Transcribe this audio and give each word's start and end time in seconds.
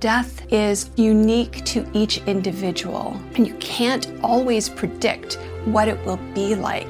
Death 0.00 0.46
is 0.52 0.90
unique 0.94 1.64
to 1.64 1.84
each 1.92 2.18
individual, 2.18 3.20
and 3.34 3.44
you 3.44 3.54
can't 3.54 4.08
always 4.22 4.68
predict 4.68 5.40
what 5.64 5.88
it 5.88 5.98
will 6.06 6.20
be 6.34 6.54
like. 6.54 6.86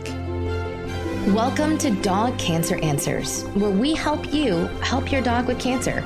Welcome 1.29 1.79
to 1.79 1.91
Dog 1.91 2.39
Cancer 2.39 2.77
Answers, 2.83 3.45
where 3.55 3.71
we 3.71 3.95
help 3.95 4.35
you 4.35 4.67
help 4.83 5.11
your 5.11 5.23
dog 5.23 5.47
with 5.47 5.59
cancer. 5.59 6.03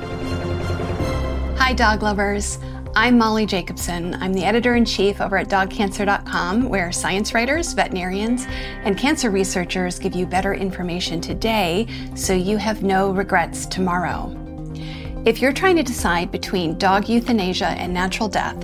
Hi, 1.57 1.73
dog 1.73 2.03
lovers. 2.03 2.57
I'm 2.95 3.17
Molly 3.17 3.45
Jacobson. 3.45 4.13
I'm 4.21 4.33
the 4.33 4.45
editor 4.45 4.75
in 4.75 4.85
chief 4.85 5.19
over 5.19 5.35
at 5.35 5.49
dogcancer.com, 5.49 6.69
where 6.69 6.93
science 6.93 7.33
writers, 7.33 7.73
veterinarians, 7.73 8.45
and 8.85 8.97
cancer 8.97 9.29
researchers 9.29 9.99
give 9.99 10.15
you 10.15 10.25
better 10.25 10.53
information 10.53 11.19
today 11.19 11.85
so 12.15 12.31
you 12.31 12.55
have 12.55 12.81
no 12.81 13.11
regrets 13.11 13.65
tomorrow. 13.65 14.39
If 15.25 15.41
you're 15.41 15.53
trying 15.53 15.77
to 15.77 15.83
decide 15.83 16.31
between 16.31 16.77
dog 16.77 17.07
euthanasia 17.07 17.67
and 17.67 17.93
natural 17.93 18.27
death, 18.27 18.57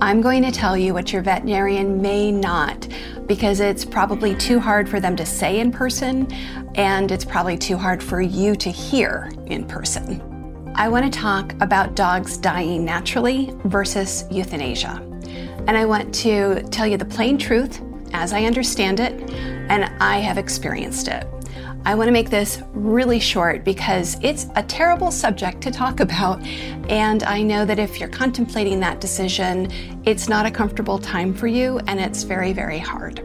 I'm 0.00 0.22
going 0.22 0.42
to 0.42 0.50
tell 0.50 0.74
you 0.74 0.94
what 0.94 1.12
your 1.12 1.20
veterinarian 1.20 2.00
may 2.00 2.32
not 2.32 2.88
because 3.26 3.60
it's 3.60 3.84
probably 3.84 4.34
too 4.34 4.58
hard 4.58 4.88
for 4.88 5.00
them 5.00 5.16
to 5.16 5.26
say 5.26 5.60
in 5.60 5.70
person 5.70 6.32
and 6.76 7.12
it's 7.12 7.26
probably 7.26 7.58
too 7.58 7.76
hard 7.76 8.02
for 8.02 8.22
you 8.22 8.56
to 8.56 8.70
hear 8.70 9.30
in 9.48 9.66
person. 9.66 10.72
I 10.74 10.88
want 10.88 11.12
to 11.12 11.18
talk 11.18 11.52
about 11.60 11.94
dogs 11.94 12.38
dying 12.38 12.86
naturally 12.86 13.52
versus 13.64 14.24
euthanasia. 14.30 15.02
And 15.66 15.76
I 15.76 15.84
want 15.84 16.14
to 16.14 16.62
tell 16.70 16.86
you 16.86 16.96
the 16.96 17.04
plain 17.04 17.36
truth 17.36 17.82
as 18.14 18.32
I 18.32 18.44
understand 18.44 18.98
it 18.98 19.12
and 19.68 19.84
I 20.00 20.20
have 20.20 20.38
experienced 20.38 21.08
it. 21.08 21.26
I 21.84 21.94
want 21.94 22.08
to 22.08 22.12
make 22.12 22.30
this 22.30 22.62
really 22.72 23.20
short 23.20 23.64
because 23.64 24.18
it's 24.22 24.46
a 24.56 24.62
terrible 24.62 25.10
subject 25.10 25.60
to 25.62 25.70
talk 25.70 26.00
about. 26.08 26.44
And 26.88 27.22
I 27.22 27.42
know 27.42 27.64
that 27.64 27.78
if 27.78 28.00
you're 28.00 28.08
contemplating 28.08 28.80
that 28.80 29.00
decision, 29.00 29.70
it's 30.04 30.28
not 30.28 30.46
a 30.46 30.50
comfortable 30.50 30.98
time 30.98 31.32
for 31.34 31.46
you 31.46 31.78
and 31.86 32.00
it's 32.00 32.22
very, 32.22 32.52
very 32.52 32.78
hard. 32.78 33.24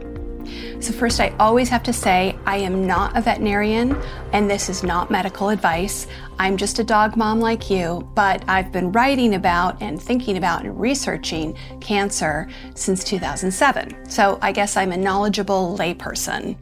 So, 0.80 0.92
first, 0.92 1.18
I 1.18 1.34
always 1.38 1.70
have 1.70 1.82
to 1.84 1.94
say 1.94 2.36
I 2.44 2.58
am 2.58 2.86
not 2.86 3.16
a 3.16 3.22
veterinarian 3.22 3.96
and 4.32 4.50
this 4.50 4.68
is 4.68 4.82
not 4.82 5.10
medical 5.10 5.48
advice. 5.48 6.06
I'm 6.38 6.58
just 6.58 6.78
a 6.78 6.84
dog 6.84 7.16
mom 7.16 7.40
like 7.40 7.70
you, 7.70 8.06
but 8.14 8.44
I've 8.48 8.70
been 8.70 8.92
writing 8.92 9.34
about 9.34 9.80
and 9.80 10.00
thinking 10.00 10.36
about 10.36 10.64
and 10.64 10.78
researching 10.78 11.56
cancer 11.80 12.48
since 12.74 13.02
2007. 13.02 14.10
So, 14.10 14.38
I 14.42 14.52
guess 14.52 14.76
I'm 14.76 14.92
a 14.92 14.96
knowledgeable 14.96 15.76
layperson. 15.78 16.56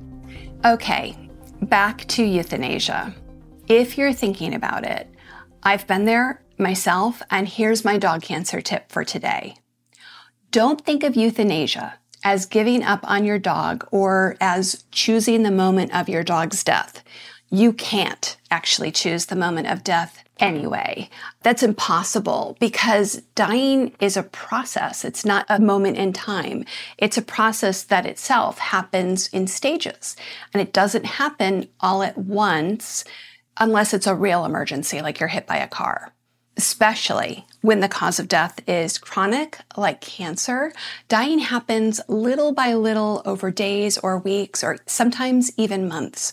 Okay, 0.65 1.17
back 1.63 2.07
to 2.09 2.25
euthanasia. 2.25 3.15
If 3.69 3.97
you're 3.97 4.13
thinking 4.13 4.55
about 4.55 4.85
it, 4.85 5.09
I've 5.63 5.87
been 5.87 6.05
there 6.05 6.43
myself, 6.59 7.23
and 7.31 7.49
here's 7.49 7.85
my 7.85 7.99
dog 7.99 8.23
cancer 8.23 8.61
tip 8.61 8.91
for 8.91 9.05
today. 9.05 9.57
Don't 10.51 10.85
think 10.85 11.05
of 11.05 11.17
euthanasia 11.17 11.95
as 12.25 12.47
giving 12.47 12.83
up 12.83 13.01
on 13.05 13.25
your 13.25 13.39
dog 13.39 13.87
or 13.91 14.37
as 14.41 14.85
choosing 14.91 15.43
the 15.43 15.51
moment 15.51 15.95
of 15.95 16.09
your 16.09 16.23
dog's 16.23 16.63
death. 16.63 17.03
You 17.55 17.75
can't 17.75 18.39
actually 18.51 18.91
choose 18.93 19.27
the 19.27 19.37
moment 19.37 19.67
of 19.67 19.85
death 19.85 20.25
anyway. 20.39 21.11
That's 21.43 21.63
impossible 21.63 22.57
because 22.59 23.21
dying 23.35 23.95
is 24.01 24.17
a 24.17 24.23
process. 24.23 25.05
It's 25.05 25.27
not 25.27 25.45
a 25.51 25.61
moment 25.61 25.99
in 25.99 26.15
time. 26.15 26.65
It's 26.97 27.19
a 27.19 27.23
process 27.23 27.83
that 27.83 28.07
itself 28.07 28.59
happens 28.59 29.29
in 29.29 29.47
stages 29.49 30.17
and 30.55 30.63
it 30.63 30.73
doesn't 30.73 31.05
happen 31.05 31.69
all 31.79 32.03
at 32.03 32.17
once 32.17 33.05
unless 33.61 33.93
it's 33.93 34.07
a 34.07 34.15
real 34.15 34.47
emergency, 34.47 35.03
like 35.03 35.21
you're 35.21 35.29
hit 35.29 35.47
by 35.47 35.59
a 35.59 35.69
car. 35.69 36.11
Especially 36.57 37.47
when 37.61 37.81
the 37.81 37.89
cause 37.89 38.19
of 38.19 38.29
death 38.29 38.61
is 38.67 38.97
chronic, 38.97 39.59
like 39.77 40.01
cancer, 40.01 40.73
dying 41.09 41.39
happens 41.39 42.01
little 42.09 42.53
by 42.53 42.73
little 42.73 43.21
over 43.27 43.51
days 43.51 43.99
or 43.99 44.19
weeks 44.19 44.65
or 44.65 44.79
sometimes 44.87 45.53
even 45.59 45.87
months. 45.87 46.33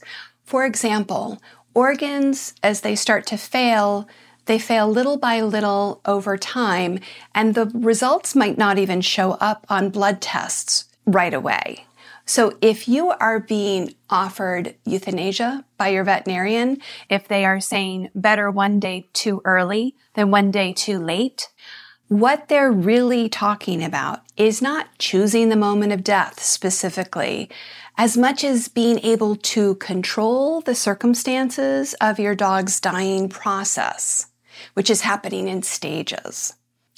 For 0.50 0.66
example, 0.66 1.38
organs, 1.76 2.56
as 2.64 2.82
they 2.82 2.96
start 2.96 3.28
to 3.28 3.38
fail, 3.38 4.10
they 4.46 4.58
fail 4.58 4.88
little 4.88 5.16
by 5.16 5.42
little 5.42 6.02
over 6.06 6.38
time, 6.40 7.02
and 7.36 7.54
the 7.54 7.68
results 7.68 8.36
might 8.36 8.58
not 8.58 8.80
even 8.80 9.02
show 9.02 9.34
up 9.34 9.68
on 9.70 9.92
blood 9.92 10.22
tests 10.22 10.86
right 11.06 11.36
away. 11.36 11.86
So 12.26 12.58
if 12.62 12.88
you 12.88 13.12
are 13.12 13.40
being 13.40 13.94
offered 14.10 14.74
euthanasia 14.86 15.66
by 15.78 15.90
your 15.90 16.04
veterinarian, 16.04 16.80
if 17.12 17.28
they 17.28 17.46
are 17.46 17.60
saying 17.60 18.10
better 18.16 18.50
one 18.50 18.80
day 18.80 19.08
too 19.14 19.44
early 19.46 19.96
than 20.16 20.32
one 20.32 20.50
day 20.50 20.74
too 20.74 20.98
late, 20.98 21.50
what 22.10 22.48
they're 22.48 22.72
really 22.72 23.30
talking 23.30 23.84
about 23.84 24.22
is 24.36 24.62
not 24.62 24.88
choosing 24.98 25.50
the 25.50 25.56
moment 25.56 25.94
of 25.94 26.04
death 26.04 26.42
specifically 26.42 27.50
as 27.98 28.18
much 28.18 28.44
as 28.44 28.68
being 28.68 29.00
able 29.00 29.36
to 29.36 29.76
control 29.76 30.62
the 30.62 30.74
circumstances 30.74 31.94
of 32.02 32.20
your 32.20 32.34
dog's 32.34 32.80
dying 32.80 33.30
process, 33.30 34.28
which 34.74 34.90
is 34.90 35.02
happening 35.02 35.48
in 35.48 35.62
stages. 35.62 36.54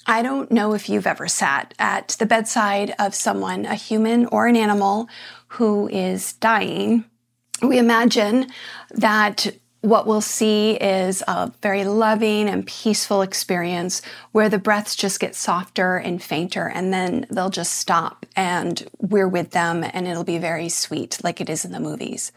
I 0.07 0.21
don't 0.21 0.50
know 0.50 0.73
if 0.73 0.88
you've 0.88 1.07
ever 1.07 1.27
sat 1.27 1.73
at 1.77 2.16
the 2.19 2.25
bedside 2.25 2.94
of 2.97 3.13
someone, 3.13 3.66
a 3.66 3.75
human 3.75 4.27
or 4.27 4.47
an 4.47 4.55
animal, 4.55 5.09
who 5.47 5.89
is 5.89 6.33
dying. 6.33 7.03
We 7.61 7.79
imagine 7.79 8.47
that 8.91 9.47
what 9.81 10.06
we'll 10.06 10.22
see 10.22 10.74
is 10.74 11.24
a 11.28 11.52
very 11.62 11.84
loving 11.84 12.47
and 12.47 12.68
peaceful 12.68 13.24
experience 13.24 14.02
where 14.31 14.50
the 14.50 14.59
breaths 14.59 14.96
just 14.96 15.19
get 15.19 15.36
softer 15.36 15.97
and 15.97 16.22
fainter 16.22 16.68
and 16.68 16.94
then 16.94 17.25
they'll 17.31 17.50
just 17.50 17.74
stop 17.74 18.25
and 18.36 18.88
we're 19.00 19.28
with 19.28 19.52
them 19.52 19.84
and 19.84 20.08
it'll 20.08 20.24
be 20.24 20.38
very 20.38 20.69
sweet 20.69 21.18
like 21.24 21.42
it 21.42 21.50
is 21.50 21.66
in 21.66 21.72
the 21.72 21.80
movies. 21.80 22.31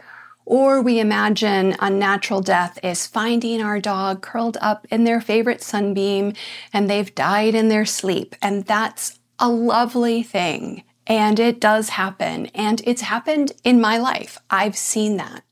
Or 0.47 0.81
we 0.81 1.01
imagine 1.01 1.77
a 1.81 1.89
natural 1.91 2.41
death 2.41 2.79
is 2.83 3.07
finding 3.07 3.63
our 3.63 3.81
dog 3.81 4.23
curled 4.23 4.59
up 4.61 4.87
in 4.91 5.05
their 5.05 5.21
favorite 5.21 5.63
sunbeam 5.63 6.35
and 6.73 6.89
they've 6.89 7.15
died 7.15 7.55
in 7.55 7.69
their 7.69 7.87
sleep. 7.87 8.35
And 8.43 8.65
that's 8.65 9.19
a 9.39 9.49
lovely 9.49 10.23
thing. 10.23 10.85
And 11.07 11.39
it 11.39 11.61
does 11.61 11.91
happen. 11.91 12.47
And 12.55 12.83
it's 12.87 13.03
happened 13.03 13.53
in 13.65 13.81
my 13.81 13.99
life. 13.99 14.39
I've 14.51 14.77
seen 14.77 15.17
that. 15.19 15.45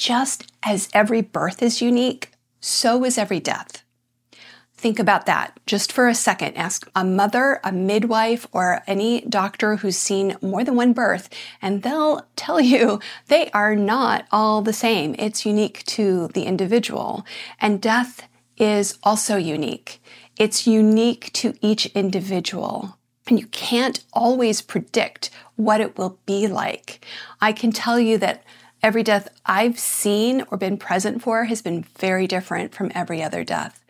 Just 0.00 0.50
as 0.62 0.88
every 0.94 1.20
birth 1.20 1.62
is 1.62 1.82
unique, 1.82 2.32
so 2.58 3.04
is 3.04 3.18
every 3.18 3.38
death. 3.38 3.82
Think 4.74 4.98
about 4.98 5.26
that 5.26 5.60
just 5.66 5.92
for 5.92 6.08
a 6.08 6.14
second. 6.14 6.56
Ask 6.56 6.90
a 6.96 7.04
mother, 7.04 7.60
a 7.62 7.70
midwife, 7.70 8.46
or 8.50 8.82
any 8.86 9.20
doctor 9.20 9.76
who's 9.76 9.98
seen 9.98 10.38
more 10.40 10.64
than 10.64 10.74
one 10.74 10.94
birth, 10.94 11.28
and 11.60 11.82
they'll 11.82 12.26
tell 12.34 12.58
you 12.72 12.98
they 13.28 13.50
are 13.50 13.76
not 13.76 14.26
all 14.32 14.62
the 14.62 14.72
same. 14.72 15.14
It's 15.18 15.44
unique 15.44 15.84
to 15.88 16.28
the 16.28 16.44
individual. 16.44 17.26
And 17.60 17.78
death 17.78 18.26
is 18.56 18.98
also 19.02 19.36
unique. 19.36 20.02
It's 20.38 20.66
unique 20.66 21.30
to 21.34 21.52
each 21.60 21.84
individual. 21.94 22.96
And 23.28 23.38
you 23.38 23.48
can't 23.48 24.02
always 24.14 24.62
predict 24.62 25.28
what 25.56 25.82
it 25.82 25.98
will 25.98 26.18
be 26.24 26.46
like. 26.46 27.04
I 27.38 27.52
can 27.52 27.70
tell 27.70 28.00
you 28.00 28.16
that 28.16 28.44
Every 28.82 29.02
death 29.02 29.28
I've 29.44 29.78
seen 29.78 30.44
or 30.50 30.56
been 30.56 30.78
present 30.78 31.20
for 31.22 31.44
has 31.44 31.60
been 31.60 31.84
very 31.98 32.26
different 32.26 32.74
from 32.74 32.90
every 32.94 33.22
other 33.22 33.44
death. 33.44 33.84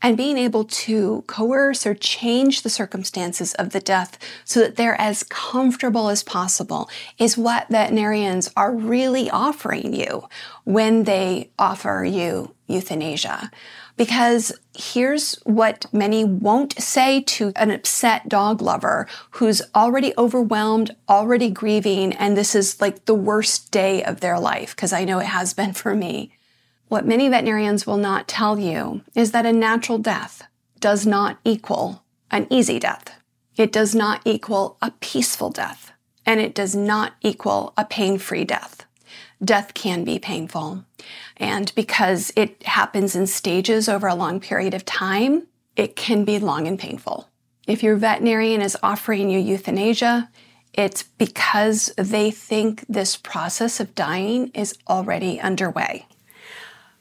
And 0.00 0.16
being 0.16 0.36
able 0.38 0.64
to 0.64 1.24
coerce 1.26 1.86
or 1.86 1.94
change 1.94 2.62
the 2.62 2.70
circumstances 2.70 3.54
of 3.54 3.70
the 3.70 3.80
death 3.80 4.18
so 4.44 4.60
that 4.60 4.76
they're 4.76 5.00
as 5.00 5.24
comfortable 5.24 6.08
as 6.10 6.22
possible 6.22 6.88
is 7.18 7.36
what 7.36 7.68
veterinarians 7.68 8.52
are 8.56 8.72
really 8.72 9.28
offering 9.30 9.92
you 9.94 10.28
when 10.64 11.04
they 11.04 11.50
offer 11.58 12.04
you 12.04 12.54
euthanasia. 12.68 13.50
Because 13.96 14.52
here's 14.76 15.36
what 15.44 15.86
many 15.92 16.22
won't 16.22 16.80
say 16.80 17.22
to 17.22 17.52
an 17.56 17.70
upset 17.70 18.28
dog 18.28 18.60
lover 18.60 19.06
who's 19.32 19.62
already 19.74 20.12
overwhelmed, 20.18 20.94
already 21.08 21.50
grieving, 21.50 22.12
and 22.12 22.36
this 22.36 22.54
is 22.54 22.80
like 22.80 23.06
the 23.06 23.14
worst 23.14 23.70
day 23.70 24.04
of 24.04 24.20
their 24.20 24.38
life, 24.38 24.76
because 24.76 24.92
I 24.92 25.04
know 25.04 25.18
it 25.18 25.26
has 25.26 25.54
been 25.54 25.72
for 25.72 25.94
me. 25.94 26.32
What 26.88 27.06
many 27.06 27.28
veterinarians 27.28 27.86
will 27.86 27.96
not 27.96 28.28
tell 28.28 28.58
you 28.58 29.02
is 29.14 29.32
that 29.32 29.46
a 29.46 29.52
natural 29.52 29.98
death 29.98 30.42
does 30.78 31.06
not 31.06 31.38
equal 31.44 32.04
an 32.30 32.46
easy 32.50 32.78
death. 32.78 33.10
It 33.56 33.72
does 33.72 33.94
not 33.94 34.20
equal 34.24 34.76
a 34.82 34.92
peaceful 35.00 35.50
death, 35.50 35.92
and 36.26 36.38
it 36.38 36.54
does 36.54 36.76
not 36.76 37.14
equal 37.22 37.72
a 37.76 37.84
pain-free 37.84 38.44
death 38.44 38.85
death 39.44 39.74
can 39.74 40.04
be 40.04 40.18
painful. 40.18 40.84
And 41.36 41.72
because 41.74 42.32
it 42.36 42.62
happens 42.64 43.16
in 43.16 43.26
stages 43.26 43.88
over 43.88 44.06
a 44.06 44.14
long 44.14 44.40
period 44.40 44.74
of 44.74 44.84
time, 44.84 45.46
it 45.76 45.96
can 45.96 46.24
be 46.24 46.38
long 46.38 46.66
and 46.66 46.78
painful. 46.78 47.28
If 47.66 47.82
your 47.82 47.96
veterinarian 47.96 48.62
is 48.62 48.76
offering 48.82 49.28
you 49.28 49.38
euthanasia, 49.38 50.30
it's 50.72 51.02
because 51.02 51.92
they 51.96 52.30
think 52.30 52.84
this 52.88 53.16
process 53.16 53.80
of 53.80 53.94
dying 53.94 54.48
is 54.48 54.76
already 54.88 55.40
underway. 55.40 56.06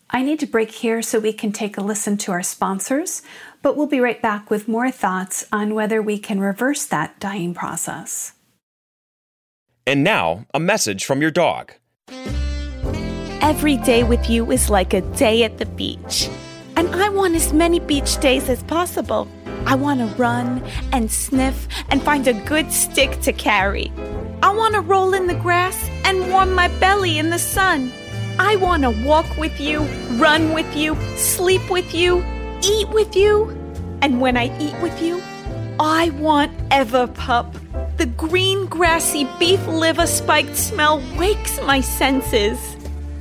I 0.09 0.21
need 0.21 0.39
to 0.39 0.45
break 0.45 0.71
here 0.71 1.01
so 1.01 1.19
we 1.19 1.33
can 1.33 1.51
take 1.51 1.77
a 1.77 1.81
listen 1.81 2.17
to 2.19 2.31
our 2.31 2.43
sponsors, 2.43 3.21
but 3.61 3.75
we'll 3.75 3.87
be 3.87 3.99
right 3.99 4.21
back 4.21 4.49
with 4.49 4.67
more 4.67 4.91
thoughts 4.91 5.45
on 5.51 5.73
whether 5.73 6.01
we 6.01 6.17
can 6.17 6.39
reverse 6.39 6.85
that 6.85 7.19
dying 7.19 7.53
process. 7.53 8.33
And 9.87 10.03
now, 10.03 10.45
a 10.53 10.59
message 10.59 11.05
from 11.05 11.21
your 11.21 11.31
dog. 11.31 11.73
Every 13.41 13.77
day 13.77 14.03
with 14.03 14.29
you 14.29 14.51
is 14.51 14.69
like 14.69 14.93
a 14.93 15.01
day 15.01 15.43
at 15.43 15.59
the 15.59 15.65
beach. 15.65 16.29
And 16.75 16.95
I 16.95 17.09
want 17.09 17.35
as 17.35 17.53
many 17.53 17.79
beach 17.79 18.19
days 18.19 18.49
as 18.49 18.63
possible. 18.63 19.27
I 19.65 19.75
want 19.75 19.99
to 19.99 20.07
run 20.15 20.63
and 20.91 21.11
sniff 21.11 21.67
and 21.89 22.01
find 22.01 22.27
a 22.27 22.33
good 22.33 22.71
stick 22.71 23.21
to 23.21 23.31
carry. 23.31 23.91
I 24.41 24.51
want 24.51 24.73
to 24.73 24.81
roll 24.81 25.13
in 25.13 25.27
the 25.27 25.35
grass 25.35 25.77
and 26.03 26.31
warm 26.31 26.53
my 26.53 26.69
belly 26.79 27.19
in 27.19 27.29
the 27.29 27.39
sun. 27.39 27.91
I 28.39 28.55
want 28.55 28.83
to 28.83 28.89
walk 29.05 29.37
with 29.37 29.59
you, 29.59 29.81
run 30.17 30.53
with 30.53 30.75
you, 30.75 30.95
sleep 31.15 31.69
with 31.69 31.93
you, 31.93 32.25
eat 32.63 32.89
with 32.89 33.15
you. 33.15 33.49
And 34.01 34.21
when 34.21 34.37
I 34.37 34.45
eat 34.59 34.79
with 34.81 35.01
you, 35.01 35.21
I 35.79 36.09
want 36.11 36.51
Everpup. 36.69 37.64
The 38.05 38.27
green, 38.27 38.67
grassy 38.67 39.27
beef 39.39 39.65
liver 39.65 40.05
spiked 40.05 40.55
smell 40.55 41.01
wakes 41.17 41.59
my 41.63 41.81
senses. 41.81 42.59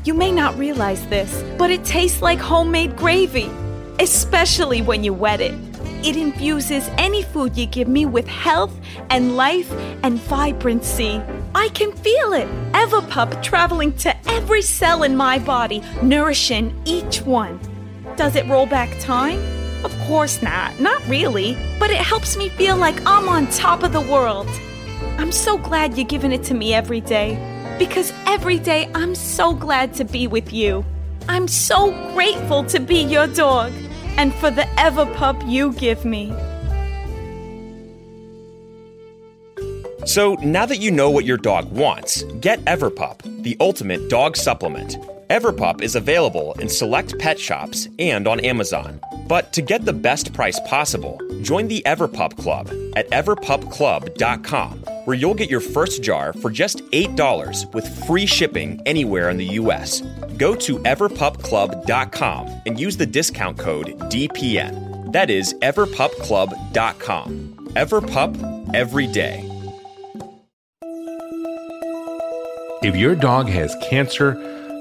You 0.05 0.13
may 0.13 0.31
not 0.31 0.59
realize 0.59 1.07
this, 1.07 1.43
but 1.57 1.71
it 1.71 1.87
tastes 1.87 2.21
like 2.21 2.39
homemade 2.39 2.95
gravy, 2.95 3.51
especially 3.99 4.83
when 4.83 5.03
you 5.03 5.15
wet 5.15 5.41
it. 5.41 5.55
It 6.05 6.19
infuses 6.19 6.87
any 6.99 7.23
food 7.23 7.57
you 7.57 7.65
give 7.65 7.89
me 7.89 8.05
with 8.05 8.29
health 8.29 8.79
and 9.09 9.37
life 9.37 9.73
and 10.03 10.19
vibrancy. 10.21 11.19
I 11.55 11.71
can 11.71 11.91
feel 11.91 12.35
it. 12.35 12.47
Everpup 12.73 13.43
traveling 13.43 13.95
to 14.05 14.15
every 14.29 14.61
cell 14.61 15.03
in 15.03 15.17
my 15.17 15.39
body, 15.39 15.83
nourishing 16.03 16.79
each 16.85 17.23
one. 17.23 17.59
Does 18.17 18.37
it 18.37 18.47
roll 18.49 18.67
back 18.67 18.91
time? 19.01 19.41
Of 19.83 19.99
course 20.01 20.43
not, 20.43 20.79
not 20.79 21.03
really, 21.09 21.57
but 21.79 21.91
it 21.91 21.97
helps 21.97 22.37
me 22.37 22.51
feel 22.51 22.77
like 22.77 23.01
I'm 23.07 23.31
on 23.31 23.47
top 23.47 23.83
of 23.83 23.95
the 23.95 24.03
world. 24.03 24.47
I'm 25.19 25.32
so 25.32 25.58
glad 25.58 25.96
you're 25.96 26.06
giving 26.06 26.32
it 26.32 26.43
to 26.44 26.55
me 26.55 26.75
every 26.75 27.00
day, 27.00 27.38
because 27.78 28.12
every 28.26 28.58
day 28.58 28.90
I'm 28.94 29.14
so 29.14 29.55
glad 29.55 29.94
to 29.94 30.05
be 30.05 30.26
with 30.26 30.52
you. 30.52 30.84
I'm 31.28 31.49
so 31.49 31.93
grateful 32.12 32.64
to 32.64 32.81
be 32.81 33.02
your 33.02 33.26
dog, 33.26 33.72
and 34.16 34.34
for 34.34 34.50
the 34.50 34.62
Everpup 34.76 35.49
you 35.49 35.72
give 35.72 36.05
me. 36.05 36.32
So 40.06 40.34
now 40.43 40.66
that 40.66 40.81
you 40.81 40.90
know 40.90 41.08
what 41.08 41.25
your 41.25 41.38
dog 41.38 41.72
wants, 41.72 42.22
get 42.40 42.62
Everpup, 42.66 43.22
the 43.43 43.56
ultimate 43.58 44.11
dog 44.11 44.37
supplement. 44.37 44.99
Everpup 45.31 45.81
is 45.81 45.96
available 45.96 46.52
in 46.61 46.69
select 46.69 47.19
pet 47.19 47.40
shops 47.40 47.88
and 47.99 48.28
on 48.28 48.40
Amazon. 48.40 49.00
But 49.26 49.55
to 49.55 49.62
get 49.62 49.87
the 49.87 49.94
best 49.94 50.34
price 50.34 50.61
possible, 50.66 51.19
join 51.40 51.69
the 51.69 51.82
Everpup 51.87 52.37
Club 52.37 52.69
at 52.94 53.08
everpupclub.com, 53.11 54.84
where 55.05 55.17
you'll 55.17 55.35
get 55.35 55.51
your 55.51 55.61
first 55.61 56.03
jar 56.03 56.33
for 56.35 56.51
just 56.51 56.79
$8 56.91 57.75
with 57.75 58.06
free 58.06 58.27
shipping 58.27 58.81
anywhere 58.87 59.31
in 59.31 59.37
the 59.37 59.59
US. 59.61 60.03
Go 60.37 60.55
to 60.55 60.79
everpupclub.com 60.79 62.62
and 62.67 62.79
use 62.79 62.97
the 62.97 63.06
discount 63.06 63.59
code 63.59 63.99
DPN. 64.11 65.12
That 65.12 65.31
is 65.31 65.55
everpupclub.com. 65.55 67.71
Everpup 67.75 68.75
every 68.75 69.06
day. 69.06 69.51
If 72.83 72.97
your 72.97 73.15
dog 73.15 73.49
has 73.49 73.75
cancer, 73.81 74.37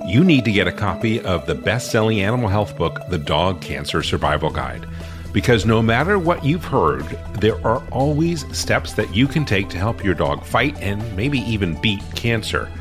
you 0.05 0.25
need 0.25 0.43
to 0.43 0.51
get 0.51 0.67
a 0.67 0.73
copy 0.73 1.21
of 1.21 1.45
the 1.45 1.55
best 1.55 1.89
selling 1.89 2.19
animal 2.19 2.49
health 2.49 2.75
book, 2.75 2.99
The 3.09 3.17
Dog 3.17 3.61
Cancer 3.61 4.03
Survival 4.03 4.49
Guide. 4.49 4.85
Because 5.33 5.65
no 5.65 5.81
matter 5.81 6.19
what 6.19 6.45
you've 6.45 6.63
heard, 6.63 7.05
there 7.39 7.59
are 7.65 7.83
always 7.91 8.45
steps 8.55 8.93
that 8.93 9.13
you 9.15 9.27
can 9.27 9.45
take 9.45 9.67
to 9.69 9.77
help 9.77 10.03
your 10.03 10.13
dog 10.13 10.45
fight 10.45 10.79
and 10.79 11.01
maybe 11.15 11.39
even 11.39 11.81
beat 11.81 12.03
cancer. 12.15 12.71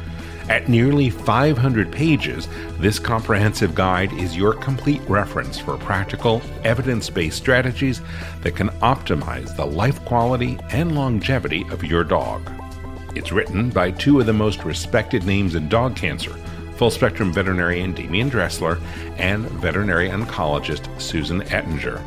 At 0.51 0.69
nearly 0.69 1.09
500 1.09 1.91
pages, 1.91 2.49
this 2.79 2.99
comprehensive 2.99 3.75
guide 3.75 4.13
is 4.13 4.37
your 4.37 4.53
complete 4.53 5.01
reference 5.09 5.59
for 5.59 5.79
practical, 5.79 6.43
evidence 6.63 7.09
based 7.09 7.39
strategies 7.39 8.03
that 8.43 8.55
can 8.55 8.69
optimize 8.81 9.57
the 9.57 9.65
life 9.65 10.05
quality 10.05 10.59
and 10.71 10.95
longevity 10.95 11.65
of 11.71 11.83
your 11.83 12.05
dog. 12.05 12.43
It's 13.15 13.33
written 13.33 13.71
by 13.71 13.93
two 13.93 14.21
of 14.21 14.27
the 14.27 14.33
most 14.33 14.65
respected 14.65 15.25
names 15.25 15.55
in 15.55 15.69
dog 15.69 15.97
cancer 15.97 16.37
full 16.83 16.91
spectrum 16.91 17.33
veterinarian 17.33 17.95
Demian 17.95 18.29
Dressler 18.29 18.81
and 19.17 19.49
veterinary 19.61 20.09
oncologist 20.09 20.89
Susan 21.01 21.43
Ettinger. 21.43 22.03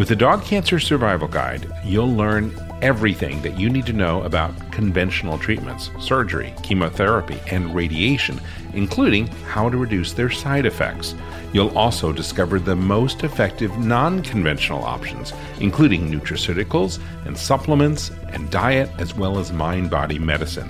With 0.00 0.08
the 0.08 0.16
Dog 0.16 0.42
Cancer 0.44 0.80
Survival 0.80 1.28
Guide, 1.28 1.70
you'll 1.84 2.14
learn 2.14 2.58
everything 2.80 3.42
that 3.42 3.60
you 3.60 3.68
need 3.68 3.84
to 3.84 3.92
know 3.92 4.22
about 4.22 4.72
conventional 4.72 5.36
treatments, 5.36 5.90
surgery, 6.00 6.54
chemotherapy, 6.62 7.38
and 7.50 7.74
radiation, 7.74 8.40
including 8.72 9.26
how 9.26 9.68
to 9.68 9.76
reduce 9.76 10.14
their 10.14 10.30
side 10.30 10.64
effects. 10.64 11.14
You'll 11.52 11.76
also 11.76 12.14
discover 12.14 12.58
the 12.58 12.74
most 12.74 13.24
effective 13.24 13.76
non 13.76 14.22
conventional 14.22 14.82
options, 14.82 15.34
including 15.60 16.10
nutraceuticals 16.10 16.98
and 17.26 17.36
supplements 17.36 18.10
and 18.32 18.50
diet, 18.50 18.88
as 18.96 19.14
well 19.14 19.38
as 19.38 19.52
mind 19.52 19.90
body 19.90 20.18
medicine. 20.18 20.68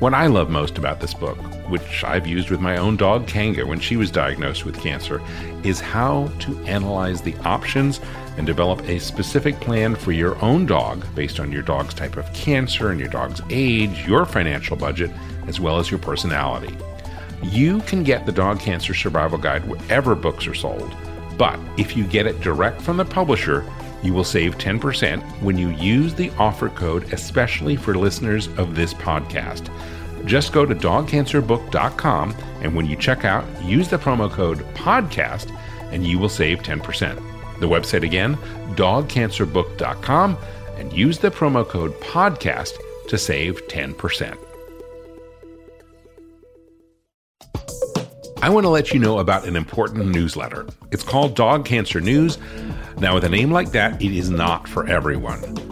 What 0.00 0.14
I 0.14 0.26
love 0.26 0.50
most 0.50 0.78
about 0.78 0.98
this 0.98 1.14
book, 1.14 1.38
which 1.72 2.04
I've 2.04 2.26
used 2.26 2.50
with 2.50 2.60
my 2.60 2.76
own 2.76 2.98
dog 2.98 3.26
Kanga 3.26 3.66
when 3.66 3.80
she 3.80 3.96
was 3.96 4.10
diagnosed 4.10 4.66
with 4.66 4.78
cancer, 4.78 5.22
is 5.64 5.80
how 5.80 6.30
to 6.40 6.58
analyze 6.66 7.22
the 7.22 7.34
options 7.38 7.98
and 8.36 8.46
develop 8.46 8.86
a 8.88 9.00
specific 9.00 9.58
plan 9.58 9.94
for 9.94 10.12
your 10.12 10.38
own 10.44 10.66
dog 10.66 11.02
based 11.14 11.40
on 11.40 11.50
your 11.50 11.62
dog's 11.62 11.94
type 11.94 12.18
of 12.18 12.30
cancer 12.34 12.90
and 12.90 13.00
your 13.00 13.08
dog's 13.08 13.40
age, 13.48 14.06
your 14.06 14.26
financial 14.26 14.76
budget, 14.76 15.10
as 15.46 15.60
well 15.60 15.78
as 15.78 15.90
your 15.90 15.98
personality. 15.98 16.76
You 17.42 17.80
can 17.80 18.02
get 18.02 18.26
the 18.26 18.32
Dog 18.32 18.60
Cancer 18.60 18.92
Survival 18.92 19.38
Guide 19.38 19.66
wherever 19.66 20.14
books 20.14 20.46
are 20.46 20.54
sold, 20.54 20.94
but 21.38 21.58
if 21.78 21.96
you 21.96 22.04
get 22.04 22.26
it 22.26 22.40
direct 22.42 22.82
from 22.82 22.98
the 22.98 23.04
publisher, 23.06 23.64
you 24.02 24.12
will 24.12 24.24
save 24.24 24.58
10% 24.58 25.22
when 25.40 25.56
you 25.56 25.70
use 25.70 26.14
the 26.14 26.30
offer 26.38 26.68
code, 26.68 27.12
especially 27.14 27.76
for 27.76 27.94
listeners 27.94 28.48
of 28.58 28.74
this 28.74 28.92
podcast. 28.92 29.70
Just 30.24 30.52
go 30.52 30.64
to 30.64 30.74
dogcancerbook.com 30.74 32.34
and 32.60 32.74
when 32.74 32.86
you 32.86 32.96
check 32.96 33.24
out, 33.24 33.44
use 33.64 33.88
the 33.88 33.98
promo 33.98 34.30
code 34.30 34.58
PODCAST 34.74 35.56
and 35.92 36.06
you 36.06 36.18
will 36.18 36.28
save 36.28 36.60
10%. 36.60 37.16
The 37.60 37.68
website 37.68 38.02
again, 38.02 38.36
dogcancerbook.com, 38.74 40.38
and 40.76 40.92
use 40.92 41.18
the 41.18 41.30
promo 41.30 41.66
code 41.66 41.92
PODCAST 42.00 42.72
to 43.08 43.18
save 43.18 43.66
10%. 43.68 44.38
I 48.42 48.48
want 48.48 48.64
to 48.64 48.70
let 48.70 48.92
you 48.92 48.98
know 48.98 49.20
about 49.20 49.46
an 49.46 49.54
important 49.54 50.08
newsletter. 50.08 50.66
It's 50.90 51.04
called 51.04 51.36
Dog 51.36 51.64
Cancer 51.64 52.00
News. 52.00 52.38
Now, 52.98 53.14
with 53.14 53.22
a 53.22 53.28
name 53.28 53.52
like 53.52 53.70
that, 53.70 54.02
it 54.02 54.10
is 54.10 54.30
not 54.30 54.66
for 54.66 54.84
everyone. 54.88 55.71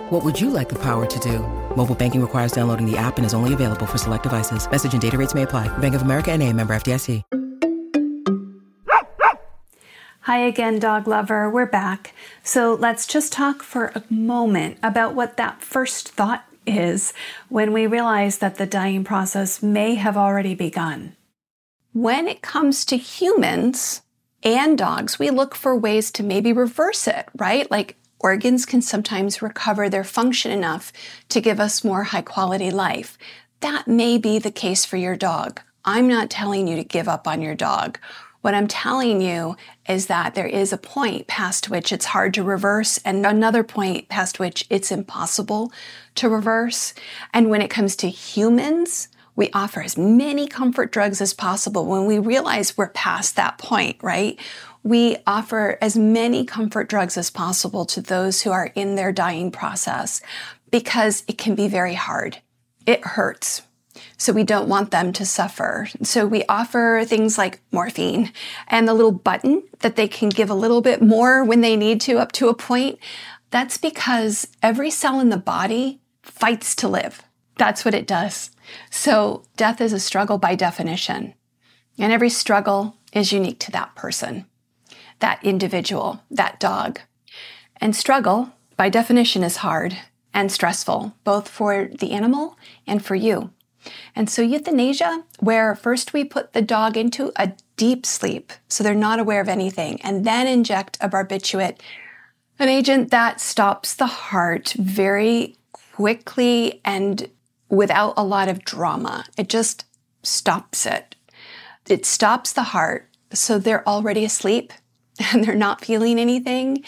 What 0.11 0.25
would 0.25 0.41
you 0.41 0.49
like 0.49 0.67
the 0.67 0.75
power 0.75 1.05
to 1.05 1.19
do? 1.19 1.39
Mobile 1.77 1.95
banking 1.95 2.21
requires 2.21 2.51
downloading 2.51 2.85
the 2.85 2.97
app 2.97 3.15
and 3.15 3.25
is 3.25 3.33
only 3.33 3.53
available 3.53 3.85
for 3.85 3.97
select 3.97 4.23
devices. 4.23 4.69
Message 4.69 4.91
and 4.91 5.01
data 5.01 5.17
rates 5.17 5.33
may 5.33 5.43
apply. 5.43 5.69
Bank 5.77 5.95
of 5.95 6.01
America 6.01 6.33
and 6.33 6.43
a 6.43 6.51
member 6.51 6.75
FDIC. 6.75 7.23
Hi 10.25 10.39
again, 10.39 10.79
dog 10.79 11.07
lover. 11.07 11.49
We're 11.49 11.65
back. 11.65 12.13
So 12.43 12.73
let's 12.73 13.07
just 13.07 13.31
talk 13.31 13.63
for 13.63 13.93
a 13.95 14.03
moment 14.09 14.79
about 14.83 15.15
what 15.15 15.37
that 15.37 15.61
first 15.61 16.09
thought 16.09 16.43
is 16.67 17.13
when 17.47 17.71
we 17.71 17.87
realize 17.87 18.39
that 18.39 18.57
the 18.57 18.65
dying 18.65 19.05
process 19.05 19.63
may 19.63 19.95
have 19.95 20.17
already 20.17 20.55
begun. 20.55 21.15
When 21.93 22.27
it 22.27 22.41
comes 22.41 22.83
to 22.85 22.97
humans 22.97 24.01
and 24.43 24.77
dogs, 24.77 25.17
we 25.17 25.29
look 25.29 25.55
for 25.55 25.73
ways 25.73 26.11
to 26.11 26.21
maybe 26.21 26.51
reverse 26.51 27.07
it, 27.07 27.29
right? 27.37 27.71
Like 27.71 27.95
organs 28.21 28.65
can 28.65 28.81
sometimes 28.81 29.41
recover 29.41 29.89
their 29.89 30.03
function 30.03 30.51
enough 30.51 30.93
to 31.29 31.41
give 31.41 31.59
us 31.59 31.83
more 31.83 32.03
high 32.03 32.21
quality 32.21 32.71
life. 32.71 33.17
That 33.59 33.87
may 33.87 34.17
be 34.17 34.39
the 34.39 34.51
case 34.51 34.85
for 34.85 34.97
your 34.97 35.15
dog. 35.15 35.61
I'm 35.83 36.07
not 36.07 36.29
telling 36.29 36.67
you 36.67 36.75
to 36.75 36.83
give 36.83 37.07
up 37.07 37.27
on 37.27 37.41
your 37.41 37.55
dog. 37.55 37.99
What 38.41 38.55
I'm 38.55 38.67
telling 38.67 39.21
you 39.21 39.55
is 39.87 40.07
that 40.07 40.33
there 40.33 40.47
is 40.47 40.73
a 40.73 40.77
point 40.77 41.27
past 41.27 41.69
which 41.69 41.91
it's 41.91 42.05
hard 42.05 42.33
to 42.33 42.43
reverse 42.43 42.97
and 43.05 43.25
another 43.25 43.63
point 43.63 44.09
past 44.09 44.39
which 44.39 44.65
it's 44.69 44.91
impossible 44.91 45.71
to 46.15 46.27
reverse. 46.27 46.93
And 47.33 47.49
when 47.49 47.61
it 47.61 47.69
comes 47.69 47.95
to 47.97 48.09
humans, 48.09 49.09
we 49.35 49.49
offer 49.53 49.81
as 49.81 49.97
many 49.97 50.47
comfort 50.47 50.91
drugs 50.91 51.21
as 51.21 51.33
possible 51.33 51.85
when 51.85 52.05
we 52.05 52.19
realize 52.19 52.77
we're 52.77 52.89
past 52.89 53.35
that 53.35 53.57
point, 53.57 53.97
right? 54.01 54.39
We 54.83 55.17
offer 55.27 55.77
as 55.81 55.97
many 55.97 56.45
comfort 56.45 56.89
drugs 56.89 57.17
as 57.17 57.29
possible 57.29 57.85
to 57.85 58.01
those 58.01 58.41
who 58.41 58.51
are 58.51 58.71
in 58.75 58.95
their 58.95 59.11
dying 59.11 59.51
process 59.51 60.21
because 60.71 61.23
it 61.27 61.37
can 61.37 61.55
be 61.55 61.67
very 61.67 61.93
hard. 61.93 62.39
It 62.85 63.05
hurts. 63.05 63.61
So 64.17 64.33
we 64.33 64.43
don't 64.43 64.69
want 64.69 64.91
them 64.91 65.11
to 65.13 65.25
suffer. 65.25 65.87
So 66.03 66.25
we 66.25 66.43
offer 66.45 67.03
things 67.05 67.37
like 67.37 67.61
morphine 67.71 68.31
and 68.67 68.87
the 68.87 68.93
little 68.93 69.11
button 69.11 69.63
that 69.79 69.95
they 69.95 70.07
can 70.07 70.29
give 70.29 70.49
a 70.49 70.55
little 70.55 70.81
bit 70.81 71.01
more 71.01 71.43
when 71.43 71.61
they 71.61 71.75
need 71.75 72.01
to 72.01 72.17
up 72.17 72.31
to 72.33 72.49
a 72.49 72.53
point. 72.53 72.99
That's 73.49 73.77
because 73.77 74.47
every 74.63 74.89
cell 74.89 75.19
in 75.19 75.29
the 75.29 75.37
body 75.37 76.01
fights 76.23 76.75
to 76.77 76.87
live. 76.87 77.21
That's 77.57 77.83
what 77.83 77.93
it 77.93 78.07
does. 78.07 78.51
So 78.89 79.43
death 79.57 79.81
is 79.81 79.93
a 79.93 79.99
struggle 79.99 80.37
by 80.37 80.55
definition. 80.55 81.33
And 81.97 82.13
every 82.13 82.29
struggle 82.29 82.95
is 83.13 83.33
unique 83.33 83.59
to 83.59 83.71
that 83.71 83.93
person, 83.95 84.45
that 85.21 85.43
individual, 85.43 86.21
that 86.29 86.59
dog. 86.59 86.99
And 87.77 87.95
struggle, 87.95 88.51
by 88.77 88.89
definition, 88.89 89.43
is 89.43 89.57
hard 89.57 89.97
and 90.33 90.51
stressful, 90.51 91.13
both 91.23 91.47
for 91.47 91.89
the 91.99 92.11
animal 92.11 92.57
and 92.85 93.03
for 93.03 93.15
you. 93.15 93.51
And 94.15 94.29
so 94.29 94.41
euthanasia, 94.41 95.23
where 95.39 95.73
first 95.75 96.13
we 96.13 96.23
put 96.23 96.53
the 96.53 96.61
dog 96.61 96.97
into 96.97 97.31
a 97.35 97.53
deep 97.77 98.05
sleep 98.05 98.53
so 98.67 98.83
they're 98.83 98.93
not 98.93 99.19
aware 99.19 99.41
of 99.41 99.49
anything, 99.49 99.99
and 100.01 100.23
then 100.23 100.47
inject 100.47 100.97
a 101.01 101.09
barbiturate, 101.09 101.79
an 102.59 102.69
agent 102.69 103.09
that 103.09 103.41
stops 103.41 103.95
the 103.95 104.05
heart 104.05 104.75
very 104.77 105.57
quickly 105.71 106.81
and 106.85 107.29
without 107.69 108.13
a 108.17 108.23
lot 108.23 108.49
of 108.49 108.63
drama. 108.63 109.25
It 109.37 109.49
just 109.49 109.85
stops 110.21 110.85
it. 110.85 111.15
It 111.87 112.05
stops 112.05 112.53
the 112.53 112.63
heart. 112.63 113.07
So 113.33 113.57
they're 113.57 113.87
already 113.87 114.25
asleep 114.25 114.73
and 115.31 115.43
they're 115.45 115.55
not 115.55 115.83
feeling 115.83 116.19
anything. 116.19 116.83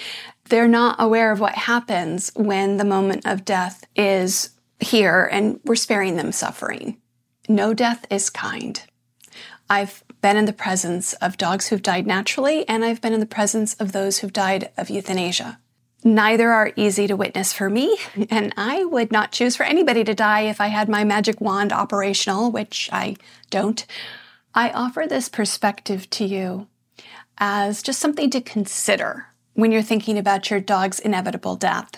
They're 0.50 0.68
not 0.68 0.98
aware 1.00 1.32
of 1.32 1.40
what 1.40 1.56
happens 1.56 2.32
when 2.36 2.78
the 2.78 2.86
moment 2.86 3.26
of 3.26 3.46
death 3.46 3.86
is 3.96 4.50
here 4.80 5.30
and 5.32 5.60
we're 5.64 5.76
sparing 5.76 6.16
them 6.16 6.32
suffering. 6.32 6.98
No 7.48 7.74
death 7.74 8.06
is 8.10 8.30
kind. 8.30 8.82
I've 9.70 10.04
been 10.22 10.38
in 10.38 10.46
the 10.46 10.54
presence 10.54 11.14
of 11.14 11.38
dogs 11.38 11.68
who've 11.68 11.82
died 11.82 12.08
naturally, 12.08 12.68
and 12.68 12.86
I've 12.86 13.02
been 13.02 13.14
in 13.14 13.20
the 13.20 13.26
presence 13.26 13.74
of 13.76 13.92
those 13.92 14.20
who've 14.20 14.32
died 14.32 14.72
of 14.78 14.90
euthanasia. 14.90 15.60
Neither 16.06 16.52
are 16.52 16.74
easy 16.76 17.08
to 17.08 17.16
witness 17.16 17.54
for 17.54 17.70
me, 17.70 17.98
and 18.30 18.54
I 18.58 18.86
would 18.86 19.12
not 19.12 19.32
choose 19.32 19.56
for 19.56 19.64
anybody 19.64 20.04
to 20.04 20.14
die 20.14 20.42
if 20.42 20.60
I 20.62 20.68
had 20.68 20.90
my 20.90 21.04
magic 21.04 21.40
wand 21.42 21.72
operational, 21.72 22.52
which 22.52 22.90
I 22.92 23.16
don't. 23.50 23.86
I 24.54 24.70
offer 24.70 25.06
this 25.08 25.30
perspective 25.30 26.10
to 26.12 26.26
you 26.26 26.68
as 27.38 27.82
just 27.82 28.00
something 28.00 28.30
to 28.30 28.42
consider 28.42 29.28
when 29.54 29.72
you're 29.72 29.82
thinking 29.82 30.18
about 30.18 30.50
your 30.50 30.60
dog's 30.60 31.00
inevitable 31.00 31.56
death. 31.56 31.92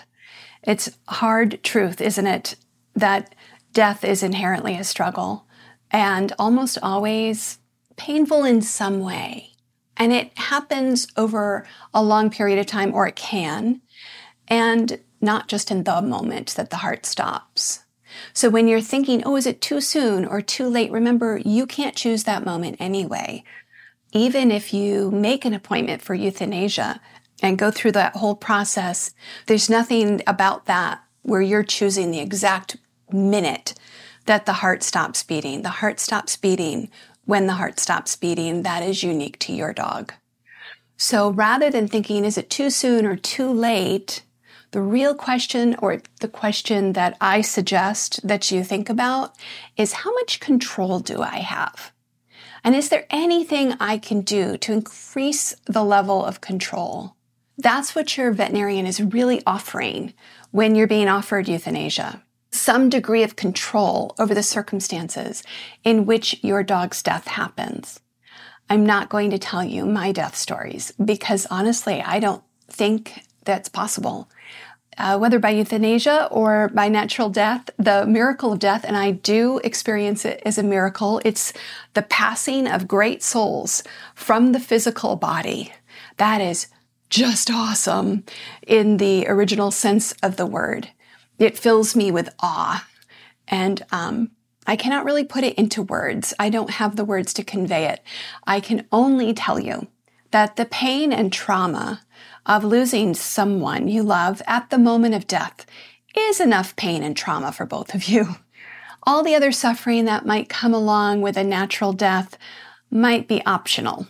It's 0.62 0.98
hard 1.08 1.62
truth, 1.62 2.00
isn't 2.00 2.26
it, 2.26 2.56
that 2.94 3.34
death 3.72 4.04
is 4.04 4.22
inherently 4.22 4.76
a 4.76 4.84
struggle 4.84 5.46
and 5.90 6.32
almost 6.38 6.78
always 6.82 7.58
painful 7.96 8.44
in 8.44 8.62
some 8.62 9.00
way. 9.00 9.52
And 9.96 10.12
it 10.12 10.36
happens 10.36 11.08
over 11.16 11.66
a 11.94 12.02
long 12.02 12.28
period 12.28 12.58
of 12.58 12.66
time, 12.66 12.92
or 12.92 13.06
it 13.06 13.16
can, 13.16 13.80
and 14.48 15.00
not 15.20 15.48
just 15.48 15.70
in 15.70 15.84
the 15.84 16.02
moment 16.02 16.54
that 16.56 16.70
the 16.70 16.76
heart 16.76 17.06
stops. 17.06 17.84
So 18.32 18.50
when 18.50 18.68
you're 18.68 18.80
thinking, 18.80 19.22
oh, 19.24 19.36
is 19.36 19.46
it 19.46 19.60
too 19.60 19.80
soon 19.80 20.24
or 20.24 20.40
too 20.40 20.68
late? 20.68 20.90
Remember, 20.92 21.40
you 21.44 21.66
can't 21.66 21.96
choose 21.96 22.24
that 22.24 22.44
moment 22.44 22.76
anyway. 22.78 23.44
Even 24.12 24.50
if 24.50 24.72
you 24.72 25.10
make 25.10 25.44
an 25.44 25.54
appointment 25.54 26.02
for 26.02 26.14
euthanasia 26.14 27.00
and 27.42 27.58
go 27.58 27.70
through 27.70 27.92
that 27.92 28.16
whole 28.16 28.36
process, 28.36 29.12
there's 29.46 29.68
nothing 29.68 30.22
about 30.26 30.66
that 30.66 31.02
where 31.22 31.42
you're 31.42 31.64
choosing 31.64 32.10
the 32.10 32.20
exact 32.20 32.76
minute 33.10 33.74
that 34.26 34.46
the 34.46 34.54
heart 34.54 34.82
stops 34.82 35.22
beating. 35.22 35.62
The 35.62 35.68
heart 35.68 36.00
stops 36.00 36.36
beating 36.36 36.90
when 37.24 37.46
the 37.46 37.54
heart 37.54 37.78
stops 37.80 38.16
beating. 38.16 38.62
That 38.62 38.82
is 38.82 39.02
unique 39.02 39.38
to 39.40 39.52
your 39.52 39.72
dog. 39.72 40.12
So 40.96 41.30
rather 41.30 41.70
than 41.70 41.88
thinking, 41.88 42.24
is 42.24 42.38
it 42.38 42.48
too 42.48 42.70
soon 42.70 43.06
or 43.06 43.16
too 43.16 43.50
late? 43.50 44.22
The 44.70 44.80
real 44.80 45.14
question, 45.14 45.76
or 45.78 46.02
the 46.20 46.28
question 46.28 46.94
that 46.94 47.16
I 47.20 47.40
suggest 47.40 48.26
that 48.26 48.50
you 48.50 48.64
think 48.64 48.88
about, 48.88 49.34
is 49.76 49.92
how 49.92 50.12
much 50.14 50.40
control 50.40 51.00
do 51.00 51.22
I 51.22 51.38
have? 51.38 51.92
And 52.66 52.74
is 52.74 52.90
there 52.90 53.06
anything 53.08 53.72
I 53.80 53.96
can 53.96 54.20
do 54.20 54.58
to 54.58 54.72
increase 54.74 55.54
the 55.64 55.84
level 55.84 56.22
of 56.22 56.42
control? 56.42 57.16
That's 57.56 57.94
what 57.94 58.18
your 58.18 58.32
veterinarian 58.32 58.84
is 58.84 59.00
really 59.00 59.42
offering 59.46 60.12
when 60.50 60.74
you're 60.74 60.86
being 60.86 61.08
offered 61.08 61.48
euthanasia 61.48 62.22
some 62.56 62.88
degree 62.88 63.22
of 63.22 63.36
control 63.36 64.14
over 64.18 64.34
the 64.34 64.42
circumstances 64.42 65.42
in 65.84 66.06
which 66.06 66.42
your 66.42 66.62
dog's 66.62 67.02
death 67.02 67.26
happens. 67.26 68.00
I'm 68.68 68.84
not 68.84 69.08
going 69.08 69.30
to 69.30 69.38
tell 69.38 69.62
you 69.62 69.84
my 69.86 70.10
death 70.12 70.36
stories 70.36 70.92
because 70.92 71.46
honestly, 71.50 72.02
I 72.02 72.18
don't 72.18 72.42
think 72.68 73.22
that's 73.44 73.68
possible. 73.68 74.28
Uh, 74.98 75.18
whether 75.18 75.38
by 75.38 75.50
euthanasia 75.50 76.26
or 76.30 76.70
by 76.74 76.88
natural 76.88 77.28
death, 77.28 77.68
the 77.78 78.06
miracle 78.06 78.52
of 78.52 78.58
death, 78.58 78.84
and 78.84 78.96
I 78.96 79.10
do 79.10 79.60
experience 79.62 80.24
it 80.24 80.40
as 80.46 80.56
a 80.56 80.62
miracle, 80.62 81.20
it's 81.24 81.52
the 81.94 82.02
passing 82.02 82.66
of 82.66 82.88
great 82.88 83.22
souls 83.22 83.82
from 84.14 84.52
the 84.52 84.60
physical 84.60 85.16
body. 85.16 85.72
That 86.16 86.40
is 86.40 86.68
just 87.10 87.50
awesome 87.50 88.24
in 88.66 88.96
the 88.96 89.26
original 89.28 89.70
sense 89.70 90.12
of 90.22 90.36
the 90.36 90.46
word 90.46 90.88
it 91.38 91.58
fills 91.58 91.94
me 91.94 92.10
with 92.10 92.34
awe. 92.40 92.86
And 93.48 93.84
um, 93.92 94.30
I 94.66 94.76
cannot 94.76 95.04
really 95.04 95.24
put 95.24 95.44
it 95.44 95.54
into 95.54 95.82
words. 95.82 96.34
I 96.38 96.48
don't 96.48 96.70
have 96.70 96.96
the 96.96 97.04
words 97.04 97.32
to 97.34 97.44
convey 97.44 97.86
it. 97.86 98.02
I 98.46 98.60
can 98.60 98.86
only 98.90 99.32
tell 99.34 99.60
you 99.60 99.88
that 100.30 100.56
the 100.56 100.64
pain 100.64 101.12
and 101.12 101.32
trauma 101.32 102.02
of 102.46 102.64
losing 102.64 103.12
someone 103.12 103.88
you 103.88 104.02
love 104.02 104.40
at 104.46 104.70
the 104.70 104.78
moment 104.78 105.14
of 105.14 105.26
death 105.26 105.66
is 106.16 106.40
enough 106.40 106.74
pain 106.76 107.02
and 107.02 107.16
trauma 107.16 107.52
for 107.52 107.66
both 107.66 107.94
of 107.94 108.04
you. 108.04 108.36
All 109.02 109.22
the 109.22 109.34
other 109.34 109.52
suffering 109.52 110.06
that 110.06 110.26
might 110.26 110.48
come 110.48 110.74
along 110.74 111.20
with 111.20 111.36
a 111.36 111.44
natural 111.44 111.92
death 111.92 112.38
might 112.90 113.28
be 113.28 113.44
optional. 113.44 114.06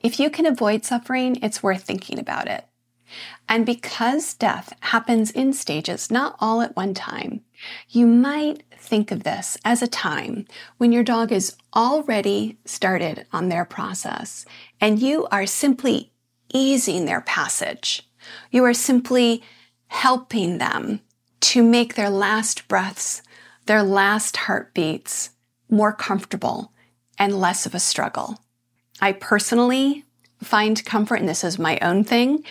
If 0.00 0.18
you 0.20 0.30
can 0.30 0.46
avoid 0.46 0.84
suffering, 0.84 1.38
it's 1.42 1.62
worth 1.62 1.82
thinking 1.82 2.18
about 2.18 2.48
it. 2.48 2.66
And 3.48 3.66
because 3.66 4.34
death 4.34 4.72
happens 4.80 5.30
in 5.30 5.52
stages, 5.52 6.10
not 6.10 6.36
all 6.40 6.62
at 6.62 6.76
one 6.76 6.94
time, 6.94 7.42
you 7.88 8.06
might 8.06 8.62
think 8.78 9.10
of 9.10 9.22
this 9.22 9.58
as 9.64 9.82
a 9.82 9.86
time 9.86 10.46
when 10.78 10.92
your 10.92 11.04
dog 11.04 11.30
is 11.30 11.56
already 11.74 12.58
started 12.64 13.26
on 13.32 13.48
their 13.48 13.64
process 13.64 14.44
and 14.80 15.00
you 15.00 15.26
are 15.30 15.46
simply 15.46 16.11
easing 16.52 17.04
their 17.04 17.20
passage. 17.20 18.08
You 18.50 18.64
are 18.64 18.74
simply 18.74 19.42
helping 19.88 20.58
them 20.58 21.00
to 21.40 21.62
make 21.62 21.94
their 21.94 22.10
last 22.10 22.68
breaths, 22.68 23.22
their 23.66 23.82
last 23.82 24.36
heartbeats 24.36 25.30
more 25.68 25.92
comfortable 25.92 26.72
and 27.18 27.40
less 27.40 27.66
of 27.66 27.74
a 27.74 27.80
struggle. 27.80 28.38
I 29.00 29.12
personally 29.12 30.04
find 30.42 30.84
comfort, 30.84 31.16
and 31.16 31.28
this 31.28 31.44
is 31.44 31.58
my 31.58 31.78
own 31.80 32.04
thing. 32.04 32.44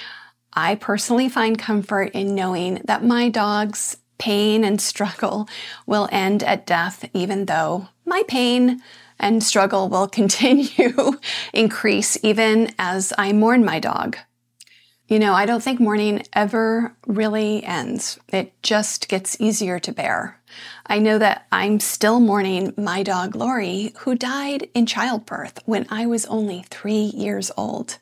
I 0.53 0.75
personally 0.75 1.29
find 1.29 1.57
comfort 1.57 2.11
in 2.13 2.35
knowing 2.35 2.81
that 2.85 3.03
my 3.03 3.29
dog's 3.29 3.97
pain 4.21 4.63
and 4.63 4.79
struggle 4.79 5.49
will 5.87 6.07
end 6.11 6.43
at 6.43 6.67
death, 6.67 7.03
even 7.11 7.47
though 7.47 7.87
my 8.05 8.23
pain 8.27 8.81
and 9.19 9.43
struggle 9.43 9.89
will 9.89 10.07
continue 10.19 11.19
increase 11.53 12.17
even 12.23 12.73
as 12.77 13.11
I 13.17 13.33
mourn 13.33 13.65
my 13.65 13.79
dog. 13.79 14.17
You 15.07 15.19
know, 15.19 15.33
I 15.33 15.45
don't 15.45 15.61
think 15.61 15.81
mourning 15.81 16.23
ever 16.33 16.95
really 17.05 17.63
ends. 17.65 18.17
It 18.29 18.53
just 18.63 19.09
gets 19.09 19.41
easier 19.41 19.77
to 19.79 19.91
bear. 19.91 20.39
I 20.85 20.99
know 20.99 21.17
that 21.17 21.47
I'm 21.51 21.81
still 21.81 22.19
mourning 22.19 22.73
my 22.77 23.03
dog 23.03 23.35
Lori, 23.35 23.91
who 23.99 24.15
died 24.15 24.69
in 24.73 24.85
childbirth 24.85 25.59
when 25.65 25.85
I 25.89 26.05
was 26.05 26.25
only 26.27 26.63
three 26.69 27.11
years 27.13 27.51
old. 27.57 27.97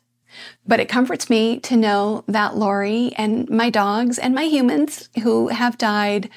But 0.66 0.80
it 0.80 0.88
comforts 0.88 1.30
me 1.30 1.60
to 1.60 1.76
know 1.76 2.24
that 2.28 2.56
Lori 2.56 3.12
and 3.16 3.48
my 3.48 3.70
dogs 3.70 4.18
and 4.18 4.34
my 4.34 4.44
humans 4.44 5.08
who 5.22 5.48
have 5.48 5.78
died, 5.78 6.30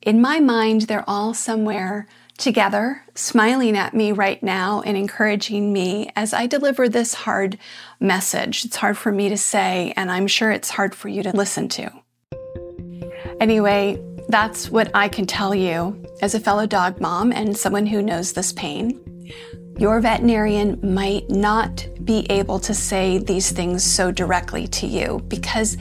in 0.00 0.20
my 0.20 0.40
mind, 0.40 0.82
they're 0.82 1.08
all 1.08 1.34
somewhere 1.34 2.06
together, 2.38 3.04
smiling 3.14 3.76
at 3.76 3.94
me 3.94 4.10
right 4.10 4.42
now 4.42 4.80
and 4.82 4.96
encouraging 4.96 5.72
me 5.72 6.10
as 6.16 6.32
I 6.32 6.46
deliver 6.46 6.88
this 6.88 7.14
hard 7.14 7.58
message. 8.00 8.64
It's 8.64 8.76
hard 8.76 8.98
for 8.98 9.12
me 9.12 9.28
to 9.28 9.36
say, 9.36 9.92
and 9.96 10.10
I'm 10.10 10.26
sure 10.26 10.50
it's 10.50 10.70
hard 10.70 10.94
for 10.94 11.08
you 11.08 11.22
to 11.22 11.36
listen 11.36 11.68
to. 11.70 11.90
Anyway, 13.40 14.02
that's 14.28 14.70
what 14.70 14.90
I 14.94 15.08
can 15.08 15.26
tell 15.26 15.54
you 15.54 16.04
as 16.20 16.34
a 16.34 16.40
fellow 16.40 16.66
dog 16.66 17.00
mom 17.00 17.32
and 17.32 17.56
someone 17.56 17.86
who 17.86 18.02
knows 18.02 18.32
this 18.32 18.52
pain. 18.52 18.98
Your 19.78 20.00
veterinarian 20.00 20.78
might 20.82 21.28
not 21.30 21.86
be 22.04 22.26
able 22.30 22.58
to 22.60 22.74
say 22.74 23.18
these 23.18 23.50
things 23.50 23.82
so 23.82 24.12
directly 24.12 24.66
to 24.68 24.86
you 24.86 25.22
because 25.28 25.76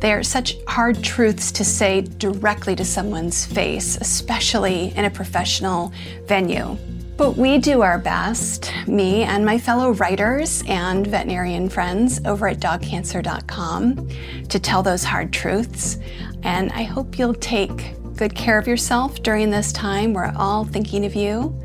they 0.00 0.12
are 0.12 0.22
such 0.22 0.56
hard 0.66 1.02
truths 1.02 1.52
to 1.52 1.64
say 1.64 2.02
directly 2.02 2.74
to 2.76 2.84
someone's 2.84 3.46
face, 3.46 3.96
especially 3.96 4.92
in 4.96 5.04
a 5.04 5.10
professional 5.10 5.92
venue. 6.26 6.76
But 7.16 7.36
we 7.38 7.56
do 7.56 7.80
our 7.80 7.98
best, 7.98 8.70
me 8.86 9.22
and 9.22 9.44
my 9.44 9.58
fellow 9.58 9.92
writers 9.92 10.62
and 10.68 11.06
veterinarian 11.06 11.70
friends 11.70 12.20
over 12.26 12.48
at 12.48 12.60
dogcancer.com, 12.60 14.08
to 14.48 14.58
tell 14.58 14.82
those 14.82 15.02
hard 15.02 15.32
truths. 15.32 15.96
And 16.42 16.70
I 16.72 16.82
hope 16.82 17.18
you'll 17.18 17.32
take 17.32 17.94
good 18.16 18.34
care 18.34 18.58
of 18.58 18.66
yourself 18.66 19.22
during 19.22 19.50
this 19.50 19.72
time. 19.72 20.12
We're 20.12 20.32
all 20.36 20.64
thinking 20.64 21.06
of 21.06 21.14
you. 21.14 21.58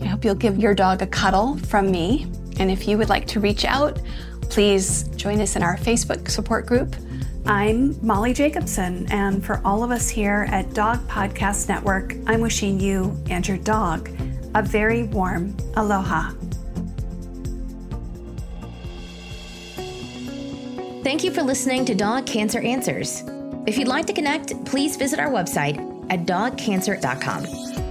I 0.00 0.06
hope 0.06 0.24
you'll 0.24 0.34
give 0.34 0.58
your 0.58 0.74
dog 0.74 1.02
a 1.02 1.06
cuddle 1.06 1.56
from 1.58 1.90
me. 1.90 2.30
And 2.58 2.70
if 2.70 2.88
you 2.88 2.98
would 2.98 3.08
like 3.08 3.26
to 3.28 3.40
reach 3.40 3.64
out, 3.64 4.00
please 4.42 5.04
join 5.16 5.40
us 5.40 5.56
in 5.56 5.62
our 5.62 5.76
Facebook 5.76 6.30
support 6.30 6.66
group. 6.66 6.94
I'm 7.46 7.96
Molly 8.04 8.32
Jacobson, 8.32 9.06
and 9.10 9.44
for 9.44 9.60
all 9.64 9.84
of 9.84 9.92
us 9.92 10.08
here 10.08 10.48
at 10.50 10.74
Dog 10.74 11.06
Podcast 11.06 11.68
Network, 11.68 12.16
I'm 12.26 12.40
wishing 12.40 12.80
you 12.80 13.16
and 13.30 13.46
your 13.46 13.58
dog 13.58 14.10
a 14.54 14.62
very 14.62 15.04
warm 15.04 15.56
aloha. 15.76 16.32
Thank 21.04 21.22
you 21.22 21.30
for 21.30 21.42
listening 21.42 21.84
to 21.84 21.94
Dog 21.94 22.26
Cancer 22.26 22.60
Answers. 22.60 23.22
If 23.64 23.78
you'd 23.78 23.86
like 23.86 24.06
to 24.06 24.12
connect, 24.12 24.64
please 24.64 24.96
visit 24.96 25.20
our 25.20 25.30
website 25.30 25.78
at 26.10 26.26
dogcancer.com 26.26 27.75